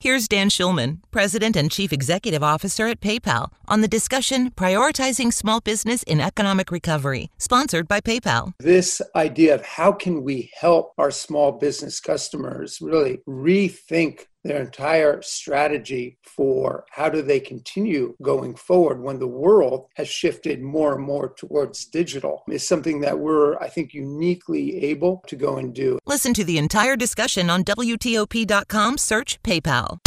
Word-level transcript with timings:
Here's 0.00 0.28
Dan 0.28 0.48
Schulman, 0.48 0.98
President 1.10 1.56
and 1.56 1.72
Chief 1.72 1.92
Executive 1.92 2.40
Officer 2.40 2.86
at 2.86 3.00
PayPal, 3.00 3.50
on 3.66 3.80
the 3.80 3.88
discussion 3.88 4.52
Prioritizing 4.52 5.32
Small 5.32 5.60
Business 5.60 6.04
in 6.04 6.20
Economic 6.20 6.70
Recovery, 6.70 7.32
sponsored 7.36 7.88
by 7.88 8.00
PayPal. 8.00 8.52
This 8.60 9.02
idea 9.16 9.56
of 9.56 9.66
how 9.66 9.90
can 9.90 10.22
we 10.22 10.52
help 10.56 10.92
our 10.98 11.10
small 11.10 11.50
business 11.50 11.98
customers 11.98 12.78
really 12.80 13.18
rethink 13.26 14.26
their 14.48 14.62
entire 14.62 15.20
strategy 15.20 16.16
for 16.22 16.84
how 16.90 17.08
do 17.08 17.20
they 17.20 17.38
continue 17.38 18.16
going 18.22 18.54
forward 18.54 18.98
when 19.00 19.18
the 19.18 19.26
world 19.26 19.88
has 19.94 20.08
shifted 20.08 20.62
more 20.62 20.94
and 20.94 21.04
more 21.04 21.28
towards 21.34 21.84
digital 21.84 22.42
is 22.48 22.66
something 22.66 23.00
that 23.02 23.18
we're, 23.18 23.58
I 23.58 23.68
think, 23.68 23.92
uniquely 23.92 24.84
able 24.84 25.22
to 25.26 25.36
go 25.36 25.58
and 25.58 25.74
do. 25.74 25.98
Listen 26.06 26.32
to 26.32 26.44
the 26.44 26.56
entire 26.56 26.96
discussion 26.96 27.50
on 27.50 27.62
WTOP.com, 27.62 28.96
search 28.96 29.40
PayPal. 29.42 29.98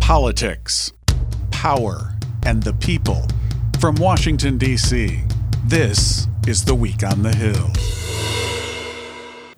Politics, 0.00 0.92
power, 1.52 2.16
and 2.44 2.60
the 2.60 2.74
people. 2.74 3.24
From 3.78 3.94
Washington, 3.94 4.58
D.C., 4.58 5.22
this 5.64 6.26
is 6.48 6.64
The 6.64 6.74
Week 6.74 7.04
on 7.04 7.22
the 7.22 7.34
Hill. 7.36 7.70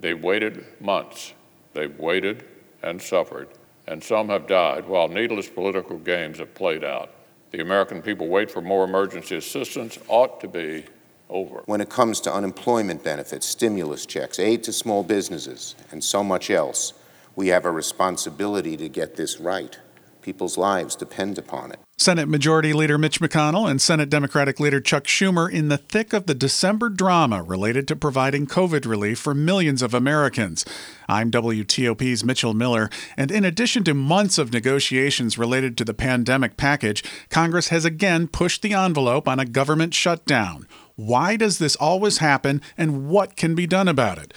They've 0.01 0.23
waited 0.23 0.67
months. 0.81 1.33
They've 1.73 1.99
waited 1.99 2.45
and 2.83 3.01
suffered, 3.01 3.49
and 3.87 4.03
some 4.03 4.29
have 4.29 4.47
died 4.47 4.87
while 4.87 5.09
needless 5.09 5.49
political 5.49 5.99
games 5.99 6.39
have 6.39 6.55
played 6.55 6.85
out. 6.85 7.11
The 7.51 7.61
American 7.61 8.01
people 8.01 8.29
wait 8.29 8.51
for 8.51 8.63
more 8.63 8.85
emergency 8.85 9.37
assistance 9.37 9.99
ought 10.09 10.41
to 10.41 10.49
be 10.49 10.85
over. 11.29 11.63
When 11.67 11.81
it 11.81 11.91
comes 11.91 12.21
to 12.23 12.33
unemployment 12.33 13.05
benefits, 13.05 13.47
stimulus 13.47 14.07
checks, 14.07 14.39
aid 14.39 14.63
to 14.65 14.73
small 14.73 15.03
businesses, 15.03 15.75
and 15.91 16.03
so 16.03 16.23
much 16.23 16.51
else, 16.51 16.95
we 17.37 17.49
have 17.49 17.65
a 17.65 17.71
responsibility 17.71 18.77
to 18.77 18.89
get 18.89 19.17
this 19.17 19.41
right. 19.41 19.79
People's 20.23 20.57
lives 20.57 20.97
depend 20.97 21.37
upon 21.37 21.73
it. 21.73 21.81
Senate 21.99 22.29
Majority 22.29 22.73
Leader 22.73 22.99
Mitch 22.99 23.21
McConnell 23.21 23.71
and 23.71 23.81
Senate 23.81 24.11
Democratic 24.11 24.59
Leader 24.59 24.81
Chuck 24.81 25.05
Schumer 25.05 25.49
in 25.49 25.69
the 25.69 25.77
thick 25.77 26.13
of 26.13 26.27
the 26.27 26.35
December 26.35 26.89
drama 26.89 27.43
related 27.43 27.87
to 27.89 27.97
providing 27.97 28.47
COVID 28.47 28.87
relief 28.87 29.19
for 29.19 29.35
millions 29.35 29.83
of 29.83 29.95
Americans. 29.95 30.65
I'm 31.09 31.31
WTOP's 31.31 32.25
Mitchell 32.25 32.55
Miller, 32.55 32.91
and 33.17 33.31
in 33.31 33.45
addition 33.45 33.85
to 33.85 33.95
months 33.95 34.39
of 34.39 34.53
negotiations 34.53 35.39
related 35.39 35.77
to 35.79 35.85
the 35.85 35.95
pandemic 35.95 36.57
package, 36.57 37.05
Congress 37.29 37.69
has 37.69 37.85
again 37.85 38.27
pushed 38.27 38.63
the 38.63 38.75
envelope 38.75 39.29
on 39.29 39.39
a 39.39 39.45
government 39.45 39.95
shutdown. 39.95 40.67
Why 40.97 41.37
does 41.37 41.59
this 41.59 41.77
always 41.77 42.19
happen, 42.19 42.63
and 42.77 43.09
what 43.09 43.37
can 43.37 43.55
be 43.55 43.67
done 43.67 43.89
about 43.89 44.19
it? 44.19 44.35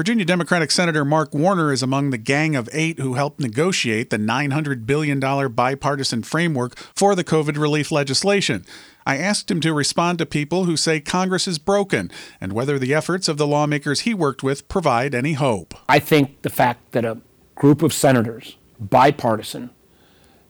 Virginia 0.00 0.24
Democratic 0.24 0.70
Senator 0.70 1.04
Mark 1.04 1.34
Warner 1.34 1.70
is 1.70 1.82
among 1.82 2.08
the 2.08 2.16
gang 2.16 2.56
of 2.56 2.70
eight 2.72 2.98
who 2.98 3.12
helped 3.12 3.38
negotiate 3.38 4.08
the 4.08 4.16
$900 4.16 4.86
billion 4.86 5.20
bipartisan 5.20 6.22
framework 6.22 6.78
for 6.96 7.14
the 7.14 7.22
COVID 7.22 7.58
relief 7.58 7.92
legislation. 7.92 8.64
I 9.04 9.18
asked 9.18 9.50
him 9.50 9.60
to 9.60 9.74
respond 9.74 10.16
to 10.16 10.24
people 10.24 10.64
who 10.64 10.78
say 10.78 11.00
Congress 11.00 11.46
is 11.46 11.58
broken 11.58 12.10
and 12.40 12.54
whether 12.54 12.78
the 12.78 12.94
efforts 12.94 13.28
of 13.28 13.36
the 13.36 13.46
lawmakers 13.46 14.00
he 14.00 14.14
worked 14.14 14.42
with 14.42 14.66
provide 14.68 15.14
any 15.14 15.34
hope. 15.34 15.74
I 15.86 15.98
think 15.98 16.40
the 16.40 16.48
fact 16.48 16.92
that 16.92 17.04
a 17.04 17.20
group 17.54 17.82
of 17.82 17.92
senators, 17.92 18.56
bipartisan, 18.80 19.68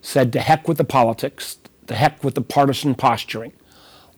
said 0.01 0.33
to 0.35 0.41
heck 0.41 0.69
with 0.69 0.79
the 0.79 0.85
politics, 0.85 1.59
to 1.89 1.97
heck 1.97 2.23
with 2.23 2.37
the 2.37 2.41
partisan 2.41 2.95
posturing, 2.95 3.53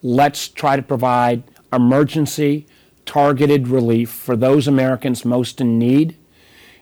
let's 0.02 0.46
try 0.46 0.76
to 0.76 0.82
provide 0.82 1.42
emergency 1.72 2.66
targeted 3.06 3.68
relief 3.68 4.10
for 4.10 4.36
those 4.36 4.68
Americans 4.68 5.24
most 5.24 5.60
in 5.60 5.78
need 5.78 6.16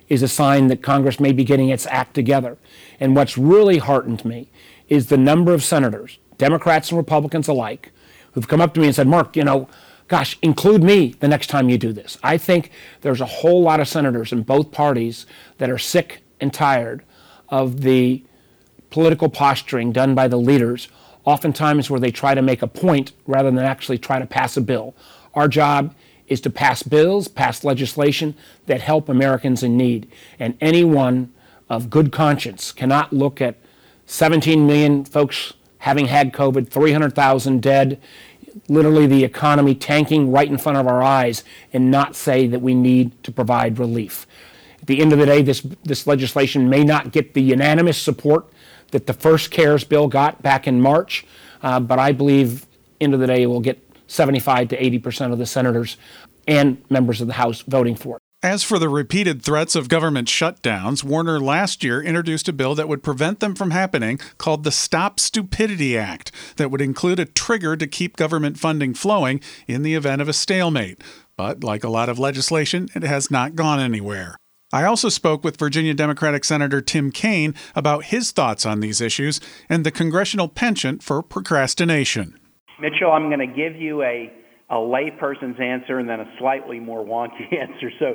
is 0.08 0.22
a 0.22 0.28
sign 0.28 0.66
that 0.66 0.82
Congress 0.82 1.20
may 1.20 1.32
be 1.32 1.44
getting 1.44 1.68
its 1.68 1.86
act 1.86 2.14
together. 2.14 2.58
And 2.98 3.14
what's 3.14 3.38
really 3.38 3.78
heartened 3.78 4.24
me 4.24 4.50
is 4.88 5.06
the 5.06 5.16
number 5.16 5.54
of 5.54 5.62
senators, 5.62 6.18
Democrats 6.36 6.90
and 6.90 6.98
Republicans 6.98 7.48
alike, 7.48 7.92
who've 8.32 8.48
come 8.48 8.60
up 8.60 8.74
to 8.74 8.80
me 8.80 8.86
and 8.86 8.94
said, 8.94 9.06
Mark, 9.06 9.36
you 9.36 9.44
know, 9.44 9.68
gosh, 10.08 10.36
include 10.42 10.82
me 10.82 11.14
the 11.20 11.28
next 11.28 11.46
time 11.46 11.68
you 11.68 11.78
do 11.78 11.92
this. 11.92 12.18
I 12.22 12.36
think 12.36 12.72
there's 13.02 13.20
a 13.20 13.26
whole 13.26 13.62
lot 13.62 13.78
of 13.78 13.86
senators 13.86 14.32
in 14.32 14.42
both 14.42 14.72
parties 14.72 15.26
that 15.58 15.70
are 15.70 15.78
sick 15.78 16.22
and 16.40 16.52
tired 16.52 17.04
of 17.48 17.82
the 17.82 18.24
political 18.90 19.28
posturing 19.28 19.92
done 19.92 20.16
by 20.16 20.26
the 20.26 20.36
leaders, 20.36 20.88
oftentimes 21.24 21.88
where 21.88 22.00
they 22.00 22.10
try 22.10 22.34
to 22.34 22.42
make 22.42 22.62
a 22.62 22.66
point 22.66 23.12
rather 23.26 23.50
than 23.50 23.60
actually 23.60 23.98
try 23.98 24.18
to 24.18 24.26
pass 24.26 24.56
a 24.56 24.60
bill. 24.60 24.96
Our 25.34 25.46
job 25.46 25.94
is 26.30 26.40
to 26.40 26.48
pass 26.48 26.82
bills, 26.82 27.28
pass 27.28 27.64
legislation 27.64 28.34
that 28.66 28.80
help 28.80 29.08
Americans 29.10 29.62
in 29.62 29.76
need. 29.76 30.10
And 30.38 30.56
anyone 30.60 31.32
of 31.68 31.90
good 31.90 32.12
conscience 32.12 32.72
cannot 32.72 33.12
look 33.12 33.42
at 33.42 33.56
17 34.06 34.66
million 34.66 35.04
folks 35.04 35.52
having 35.78 36.06
had 36.06 36.32
COVID, 36.32 36.68
300,000 36.68 37.60
dead, 37.60 38.00
literally 38.68 39.06
the 39.06 39.24
economy 39.24 39.74
tanking 39.74 40.30
right 40.30 40.48
in 40.48 40.58
front 40.58 40.78
of 40.78 40.86
our 40.86 41.02
eyes, 41.02 41.42
and 41.72 41.90
not 41.90 42.14
say 42.14 42.46
that 42.46 42.60
we 42.60 42.74
need 42.74 43.22
to 43.24 43.32
provide 43.32 43.78
relief. 43.78 44.26
At 44.80 44.86
the 44.86 45.00
end 45.00 45.12
of 45.12 45.18
the 45.18 45.26
day, 45.26 45.42
this, 45.42 45.60
this 45.84 46.06
legislation 46.06 46.68
may 46.68 46.84
not 46.84 47.12
get 47.12 47.34
the 47.34 47.42
unanimous 47.42 47.98
support 47.98 48.46
that 48.92 49.06
the 49.06 49.12
first 49.12 49.50
CARES 49.50 49.84
bill 49.84 50.08
got 50.08 50.42
back 50.42 50.66
in 50.66 50.80
March, 50.80 51.24
uh, 51.62 51.80
but 51.80 51.98
I 51.98 52.12
believe, 52.12 52.66
end 53.00 53.14
of 53.14 53.20
the 53.20 53.26
day, 53.26 53.42
it 53.42 53.46
will 53.46 53.60
get 53.60 53.89
75 54.10 54.68
to 54.68 54.84
80 54.84 54.98
percent 54.98 55.32
of 55.32 55.38
the 55.38 55.46
senators 55.46 55.96
and 56.46 56.82
members 56.90 57.20
of 57.20 57.26
the 57.26 57.34
House 57.34 57.62
voting 57.62 57.94
for 57.94 58.16
it. 58.16 58.22
As 58.42 58.64
for 58.64 58.78
the 58.78 58.88
repeated 58.88 59.42
threats 59.42 59.76
of 59.76 59.90
government 59.90 60.26
shutdowns, 60.26 61.04
Warner 61.04 61.38
last 61.38 61.84
year 61.84 62.02
introduced 62.02 62.48
a 62.48 62.54
bill 62.54 62.74
that 62.74 62.88
would 62.88 63.02
prevent 63.02 63.40
them 63.40 63.54
from 63.54 63.70
happening 63.70 64.18
called 64.38 64.64
the 64.64 64.72
Stop 64.72 65.20
Stupidity 65.20 65.96
Act, 65.98 66.32
that 66.56 66.70
would 66.70 66.80
include 66.80 67.20
a 67.20 67.26
trigger 67.26 67.76
to 67.76 67.86
keep 67.86 68.16
government 68.16 68.58
funding 68.58 68.94
flowing 68.94 69.42
in 69.68 69.82
the 69.82 69.94
event 69.94 70.22
of 70.22 70.28
a 70.28 70.32
stalemate. 70.32 71.02
But 71.36 71.62
like 71.62 71.84
a 71.84 71.90
lot 71.90 72.08
of 72.08 72.18
legislation, 72.18 72.88
it 72.94 73.02
has 73.02 73.30
not 73.30 73.56
gone 73.56 73.78
anywhere. 73.78 74.36
I 74.72 74.84
also 74.84 75.10
spoke 75.10 75.44
with 75.44 75.58
Virginia 75.58 75.92
Democratic 75.92 76.44
Senator 76.44 76.80
Tim 76.80 77.10
Kaine 77.12 77.54
about 77.74 78.04
his 78.04 78.30
thoughts 78.30 78.64
on 78.64 78.80
these 78.80 79.02
issues 79.02 79.38
and 79.68 79.84
the 79.84 79.90
congressional 79.90 80.48
penchant 80.48 81.02
for 81.02 81.22
procrastination. 81.22 82.38
Mitchell, 82.80 83.10
I'm 83.12 83.28
going 83.28 83.40
to 83.40 83.54
give 83.54 83.80
you 83.80 84.02
a, 84.02 84.32
a 84.70 84.76
layperson's 84.76 85.60
answer 85.60 85.98
and 85.98 86.08
then 86.08 86.20
a 86.20 86.32
slightly 86.38 86.80
more 86.80 87.04
wonky 87.04 87.52
answer. 87.60 87.90
So 87.98 88.14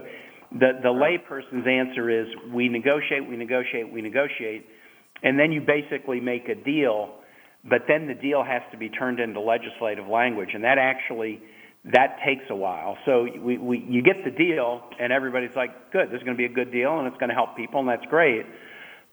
the, 0.52 0.72
the 0.82 0.90
layperson's 0.90 1.68
answer 1.68 2.10
is 2.10 2.28
we 2.54 2.70
negotiate, 2.70 3.28
we 3.28 3.38
negotiate, 3.38 3.92
we 3.92 4.02
negotiate, 4.02 4.66
and 5.24 5.40
then 5.40 5.52
you 5.52 5.62
basically 5.62 6.20
make 6.20 6.50
a 6.50 6.56
deal, 6.56 7.16
but 7.64 7.82
then 7.88 8.08
the 8.08 8.14
deal 8.14 8.44
has 8.44 8.62
to 8.72 8.78
be 8.78 8.90
turned 8.90 9.20
into 9.20 9.40
legislative 9.40 10.08
language, 10.08 10.50
and 10.54 10.64
that 10.64 10.78
actually 10.78 11.42
that 11.94 12.18
takes 12.26 12.44
a 12.50 12.56
while. 12.56 12.98
So 13.06 13.28
we, 13.40 13.58
we, 13.58 13.86
you 13.88 14.02
get 14.02 14.24
the 14.26 14.32
deal, 14.32 14.82
and 15.00 15.14
everybody's 15.14 15.56
like, 15.56 15.92
good, 15.92 16.10
this 16.10 16.18
is 16.18 16.24
going 16.24 16.36
to 16.36 16.38
be 16.38 16.46
a 16.46 16.54
good 16.54 16.72
deal, 16.72 16.98
and 16.98 17.08
it's 17.08 17.18
going 17.18 17.30
to 17.30 17.36
help 17.36 17.56
people, 17.56 17.80
and 17.80 17.90
that's 17.90 18.06
great. 18.10 18.46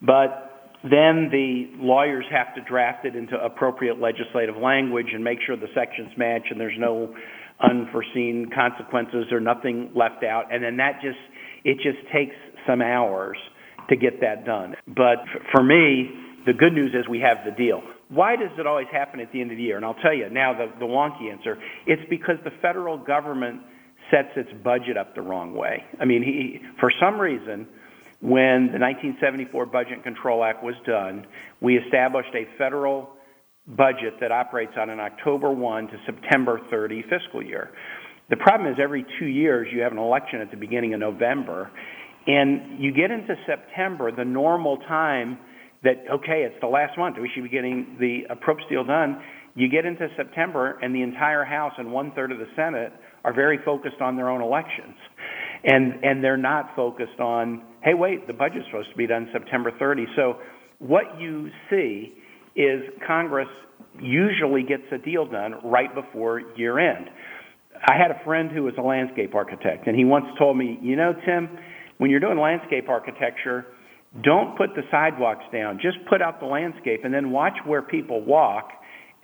But 0.01 0.52
then 0.83 1.29
the 1.31 1.71
lawyers 1.79 2.25
have 2.31 2.55
to 2.57 2.61
draft 2.63 3.05
it 3.05 3.15
into 3.15 3.37
appropriate 3.37 4.01
legislative 4.01 4.57
language 4.57 5.07
and 5.15 5.23
make 5.23 5.39
sure 5.47 5.57
the 5.57 5.73
sections 5.75 6.11
match 6.17 6.43
and 6.51 6.61
there's 6.61 6.79
no 6.79 7.15
unforeseen 7.61 8.51
consequences 8.53 9.27
or 9.31 9.41
nothing 9.41 9.93
left 9.95 10.25
out. 10.25 10.53
And 10.53 10.63
then 10.63 10.77
that 10.79 11.01
just, 11.01 11.19
it 11.65 11.77
just 11.77 11.99
takes 12.13 12.35
some 12.67 12.83
hours 12.83 13.37
to 13.89 13.97
get 13.97 14.21
that 14.21 14.45
done. 14.45 14.75
But 14.89 15.23
for 15.53 15.63
me, 15.63 16.11
the 16.47 16.53
good 16.53 16.73
news 16.73 16.93
is 16.95 17.09
we 17.09 17.21
have 17.21 17.39
the 17.45 17.53
deal. 17.53 17.83
Why 18.09 18.37
does 18.37 18.51
it 18.59 18.67
always 18.67 18.89
happen 18.91 19.21
at 19.21 19.33
the 19.33 19.41
end 19.41 19.53
of 19.53 19.57
the 19.57 19.63
year? 19.63 19.77
And 19.77 19.85
I'll 19.85 19.95
tell 19.95 20.15
you 20.15 20.29
now 20.31 20.53
the, 20.53 20.67
the 20.79 20.85
wonky 20.85 21.31
answer. 21.31 21.57
It's 21.87 22.03
because 22.11 22.37
the 22.45 22.51
federal 22.61 22.99
government 22.99 23.61
sets 24.11 24.31
its 24.37 24.51
budget 24.63 24.97
up 24.97 25.15
the 25.15 25.23
wrong 25.23 25.55
way. 25.55 25.85
I 26.01 26.05
mean, 26.05 26.23
he, 26.23 26.61
for 26.81 26.93
some 27.01 27.21
reason, 27.21 27.67
when 28.23 28.71
the 28.71 28.79
1974 28.79 29.67
Budget 29.67 30.05
Control 30.05 30.45
Act 30.45 30.63
was 30.63 30.77
done, 30.87 31.27
we 31.61 31.77
established 31.77 32.31
a 32.35 32.47
federal 32.57 33.11
budget 33.67 34.15
that 34.21 34.31
operates 34.31 34.73
on 34.79 34.91
an 34.91 35.01
October 35.01 35.51
1 35.51 35.89
to 35.89 35.95
September 36.07 36.61
30 36.71 37.03
fiscal 37.11 37.43
year. 37.43 37.71
The 38.31 38.37
problem 38.37 38.73
is 38.73 38.79
every 38.81 39.05
two 39.19 39.27
years 39.27 39.67
you 39.73 39.83
have 39.83 39.91
an 39.91 39.99
election 39.99 40.41
at 40.41 40.53
the 40.53 40.57
beginning 40.57 40.95
of 40.95 41.01
November, 41.01 41.71
and 42.29 42.81
you 42.81 42.93
get 42.93 43.11
into 43.11 43.35
September, 43.45 44.13
the 44.13 44.25
normal 44.25 44.77
time 44.89 45.39
that, 45.83 46.05
okay, 46.09 46.45
it's 46.47 46.61
the 46.61 46.69
last 46.69 46.97
month, 46.97 47.17
we 47.21 47.29
should 47.35 47.43
be 47.43 47.51
getting 47.51 47.97
the 47.99 48.23
appropriate 48.31 48.69
deal 48.69 48.85
done. 48.85 49.21
You 49.57 49.69
get 49.69 49.85
into 49.85 50.07
September, 50.17 50.79
and 50.81 50.95
the 50.95 51.03
entire 51.03 51.45
House 51.45 51.73
and 51.77 51.91
one 51.91 52.13
third 52.15 52.31
of 52.31 52.39
the 52.39 52.47
Senate 52.55 52.93
are 53.25 53.35
very 53.35 53.59
focused 53.65 54.01
on 54.01 54.15
their 54.15 54.31
own 54.31 54.41
elections. 54.41 54.95
And, 55.65 56.05
and 56.05 56.25
they're 56.25 56.37
not 56.37 56.75
focused 56.75 57.21
on 57.21 57.63
hey, 57.83 57.95
wait, 57.95 58.27
the 58.29 58.33
budget's 58.33 58.67
supposed 58.67 58.91
to 58.91 58.97
be 58.97 59.09
done 59.09 59.29
September 59.33 59.73
30. 59.77 60.07
So 60.15 60.37
what 60.79 61.19
you 61.19 61.51
see 61.69 62.13
is 62.55 62.83
Congress 63.07 63.49
usually 64.01 64.63
gets 64.63 64.85
a 64.93 64.99
deal 64.99 65.27
done 65.27 65.55
right 65.65 65.93
before 65.95 66.43
year 66.57 66.79
end. 66.79 67.09
I 67.85 67.95
had 67.97 68.13
a 68.13 68.25
friend 68.25 68.51
who 68.53 68.63
was 68.63 68.75
a 68.79 68.83
landscape 68.83 69.35
architect, 69.35 69.89
and 69.89 69.97
he 69.97 70.05
once 70.05 70.27
told 70.39 70.57
me, 70.57 70.79
you 70.81 70.95
know, 70.95 71.13
Tim, 71.27 71.59
when 71.99 72.11
you're 72.11 72.21
doing 72.21 72.39
landscape 72.39 72.89
architecture, 72.89 73.67
Don't 74.21 74.59
put 74.59 74.75
the 74.75 74.83
sidewalks 74.91 75.45
down. 75.53 75.79
Just 75.81 75.97
put 76.09 76.21
out 76.21 76.39
the 76.39 76.47
landscape 76.47 77.01
and 77.05 77.15
then 77.15 77.31
watch 77.31 77.55
where 77.65 77.81
people 77.81 78.23
walk 78.23 78.69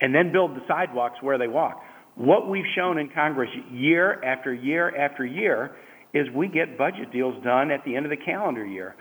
and 0.01 0.15
then 0.15 0.31
build 0.31 0.55
the 0.55 0.61
sidewalks 0.67 1.17
where 1.21 1.37
they 1.37 1.47
walk. 1.47 1.81
What 2.15 2.49
we've 2.49 2.65
shown 2.75 2.97
in 2.97 3.09
Congress 3.09 3.49
year 3.71 4.21
after 4.23 4.53
year 4.53 4.95
after 4.95 5.25
year 5.25 5.75
is 6.13 6.27
we 6.35 6.47
get 6.47 6.77
budget 6.77 7.11
deals 7.11 7.35
done 7.43 7.71
at 7.71 7.83
the 7.85 7.95
end 7.95 8.05
of 8.05 8.09
the 8.09 8.17
calendar 8.17 8.65
year. 8.65 8.95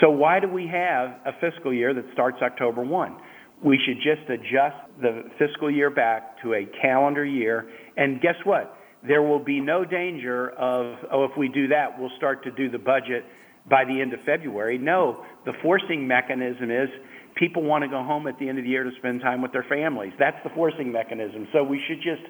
So 0.00 0.10
why 0.10 0.40
do 0.40 0.48
we 0.48 0.66
have 0.66 1.10
a 1.26 1.32
fiscal 1.40 1.72
year 1.72 1.94
that 1.94 2.04
starts 2.12 2.38
October 2.42 2.82
1? 2.82 3.16
We 3.62 3.78
should 3.86 3.96
just 3.96 4.28
adjust 4.28 4.76
the 5.00 5.24
fiscal 5.38 5.70
year 5.70 5.90
back 5.90 6.42
to 6.42 6.54
a 6.54 6.66
calendar 6.80 7.24
year. 7.24 7.68
And 7.96 8.20
guess 8.20 8.36
what? 8.44 8.76
There 9.06 9.22
will 9.22 9.42
be 9.42 9.60
no 9.60 9.84
danger 9.84 10.50
of, 10.50 10.98
oh, 11.12 11.24
if 11.24 11.32
we 11.36 11.48
do 11.48 11.68
that, 11.68 11.98
we'll 11.98 12.10
start 12.16 12.42
to 12.44 12.50
do 12.50 12.70
the 12.70 12.78
budget 12.78 13.24
by 13.68 13.84
the 13.84 14.00
end 14.00 14.12
of 14.12 14.20
February. 14.24 14.78
No, 14.78 15.24
the 15.44 15.52
forcing 15.62 16.06
mechanism 16.06 16.70
is 16.70 16.88
people 17.36 17.62
want 17.62 17.82
to 17.82 17.88
go 17.88 18.02
home 18.02 18.26
at 18.26 18.38
the 18.38 18.48
end 18.48 18.58
of 18.58 18.64
the 18.64 18.70
year 18.70 18.84
to 18.84 18.90
spend 18.98 19.20
time 19.20 19.42
with 19.42 19.52
their 19.52 19.66
families. 19.68 20.12
That's 20.18 20.36
the 20.44 20.50
forcing 20.54 20.90
mechanism. 20.92 21.48
So 21.52 21.62
we 21.62 21.80
should 21.88 21.98
just 21.98 22.22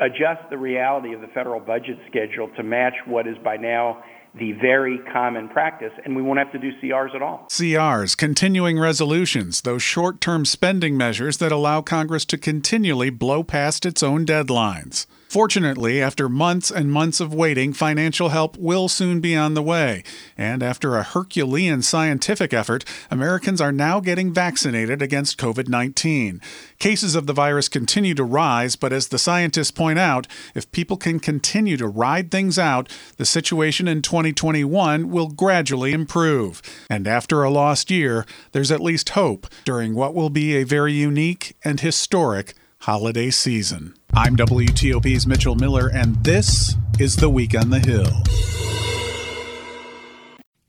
adjust 0.00 0.48
the 0.50 0.58
reality 0.58 1.12
of 1.14 1.20
the 1.20 1.26
federal 1.28 1.60
budget 1.60 1.98
schedule 2.08 2.48
to 2.56 2.62
match 2.62 2.94
what 3.06 3.26
is 3.26 3.36
by 3.44 3.56
now 3.56 4.02
the 4.38 4.52
very 4.52 4.98
common 5.12 5.48
practice, 5.48 5.92
and 6.04 6.14
we 6.14 6.22
won't 6.22 6.38
have 6.38 6.52
to 6.52 6.58
do 6.58 6.70
CRs 6.80 7.14
at 7.14 7.22
all. 7.22 7.46
CRs, 7.50 8.16
continuing 8.16 8.78
resolutions, 8.78 9.62
those 9.62 9.82
short 9.82 10.20
term 10.20 10.44
spending 10.44 10.96
measures 10.96 11.38
that 11.38 11.52
allow 11.52 11.80
Congress 11.80 12.24
to 12.26 12.38
continually 12.38 13.10
blow 13.10 13.42
past 13.42 13.86
its 13.86 14.02
own 14.02 14.24
deadlines. 14.24 15.06
Fortunately, 15.28 16.00
after 16.00 16.26
months 16.26 16.70
and 16.70 16.90
months 16.90 17.20
of 17.20 17.34
waiting, 17.34 17.74
financial 17.74 18.30
help 18.30 18.56
will 18.56 18.88
soon 18.88 19.20
be 19.20 19.36
on 19.36 19.52
the 19.52 19.62
way. 19.62 20.02
And 20.38 20.62
after 20.62 20.96
a 20.96 21.02
Herculean 21.02 21.82
scientific 21.82 22.54
effort, 22.54 22.82
Americans 23.10 23.60
are 23.60 23.70
now 23.70 24.00
getting 24.00 24.32
vaccinated 24.32 25.02
against 25.02 25.38
COVID 25.38 25.68
19. 25.68 26.40
Cases 26.78 27.14
of 27.14 27.26
the 27.26 27.34
virus 27.34 27.68
continue 27.68 28.14
to 28.14 28.24
rise, 28.24 28.74
but 28.74 28.90
as 28.90 29.08
the 29.08 29.18
scientists 29.18 29.70
point 29.70 29.98
out, 29.98 30.26
if 30.54 30.72
people 30.72 30.96
can 30.96 31.20
continue 31.20 31.76
to 31.76 31.88
ride 31.88 32.30
things 32.30 32.58
out, 32.58 32.88
the 33.18 33.26
situation 33.26 33.86
in 33.86 34.00
2021 34.00 35.10
will 35.10 35.28
gradually 35.28 35.92
improve. 35.92 36.62
And 36.88 37.06
after 37.06 37.42
a 37.42 37.50
lost 37.50 37.90
year, 37.90 38.24
there's 38.52 38.72
at 38.72 38.80
least 38.80 39.10
hope 39.10 39.46
during 39.66 39.94
what 39.94 40.14
will 40.14 40.30
be 40.30 40.56
a 40.56 40.64
very 40.64 40.94
unique 40.94 41.54
and 41.62 41.80
historic 41.80 42.54
holiday 42.78 43.28
season. 43.28 43.97
I'm 44.14 44.36
WTOP's 44.36 45.26
Mitchell 45.26 45.54
Miller, 45.54 45.90
and 45.92 46.16
this 46.24 46.74
is 46.98 47.16
The 47.16 47.28
Week 47.28 47.54
on 47.54 47.70
the 47.70 47.78
Hill. 47.78 48.06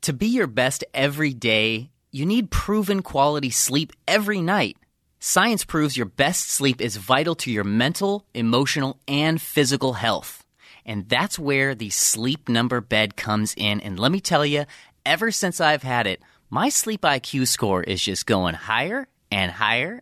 To 0.02 0.14
be 0.14 0.28
your 0.28 0.48
best 0.48 0.84
every 0.94 1.34
day, 1.34 1.90
you 2.12 2.26
need 2.26 2.52
proven 2.52 3.02
quality 3.02 3.50
sleep 3.50 3.94
every 4.08 4.42
night. 4.42 4.78
Science 5.20 5.64
proves 5.64 5.96
your 5.96 6.06
best 6.06 6.50
sleep 6.50 6.82
is 6.82 6.98
vital 6.98 7.34
to 7.36 7.52
your 7.52 7.64
mental, 7.64 8.26
emotional, 8.34 9.00
and 9.08 9.42
physical 9.42 9.94
health. 9.94 10.46
And 10.86 11.08
that's 11.08 11.40
where 11.40 11.76
the 11.76 11.90
sleep 11.90 12.50
number 12.50 12.82
bed 12.82 13.16
comes 13.16 13.54
in. 13.56 13.80
And 13.80 14.00
let 14.00 14.12
me 14.12 14.20
tell 14.20 14.46
you, 14.46 14.66
ever 15.06 15.32
since 15.32 15.62
I've 15.62 15.84
had 15.84 16.08
it, 16.08 16.22
my 16.50 16.70
sleep 16.70 17.02
IQ 17.02 17.48
score 17.48 17.84
is 17.84 18.02
just 18.02 18.26
going 18.26 18.56
higher 18.56 19.08
and 19.32 19.52
higher 19.52 20.02